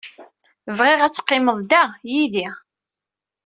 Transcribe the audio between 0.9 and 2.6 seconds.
ad teqqimed da, yid-i.